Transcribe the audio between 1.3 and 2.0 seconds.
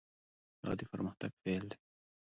پیل دی.